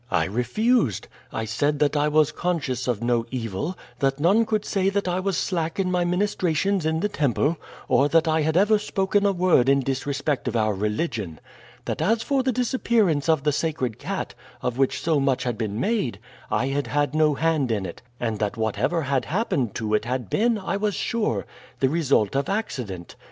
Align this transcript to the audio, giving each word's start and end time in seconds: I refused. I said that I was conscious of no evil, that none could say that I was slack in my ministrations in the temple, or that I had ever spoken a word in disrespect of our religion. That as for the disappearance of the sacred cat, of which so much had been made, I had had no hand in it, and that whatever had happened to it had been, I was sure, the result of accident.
I 0.09 0.25
refused. 0.25 1.07
I 1.31 1.45
said 1.45 1.77
that 1.77 1.95
I 1.95 2.07
was 2.07 2.31
conscious 2.31 2.87
of 2.87 3.03
no 3.03 3.27
evil, 3.29 3.77
that 3.99 4.19
none 4.19 4.47
could 4.47 4.65
say 4.65 4.89
that 4.89 5.07
I 5.07 5.19
was 5.19 5.37
slack 5.37 5.79
in 5.79 5.91
my 5.91 6.03
ministrations 6.05 6.87
in 6.87 7.01
the 7.01 7.07
temple, 7.07 7.57
or 7.87 8.09
that 8.09 8.27
I 8.27 8.41
had 8.41 8.57
ever 8.57 8.79
spoken 8.79 9.27
a 9.27 9.31
word 9.31 9.69
in 9.69 9.81
disrespect 9.81 10.47
of 10.47 10.55
our 10.55 10.73
religion. 10.73 11.39
That 11.85 12.01
as 12.01 12.23
for 12.23 12.41
the 12.41 12.51
disappearance 12.51 13.29
of 13.29 13.43
the 13.43 13.51
sacred 13.51 13.99
cat, 13.99 14.33
of 14.63 14.79
which 14.79 14.99
so 14.99 15.19
much 15.19 15.43
had 15.43 15.55
been 15.55 15.79
made, 15.79 16.17
I 16.49 16.69
had 16.69 16.87
had 16.87 17.13
no 17.13 17.35
hand 17.35 17.69
in 17.71 17.85
it, 17.85 18.01
and 18.19 18.39
that 18.39 18.57
whatever 18.57 19.03
had 19.03 19.25
happened 19.25 19.75
to 19.75 19.93
it 19.93 20.05
had 20.05 20.31
been, 20.31 20.57
I 20.57 20.77
was 20.77 20.95
sure, 20.95 21.45
the 21.79 21.89
result 21.89 22.35
of 22.35 22.49
accident. 22.49 23.15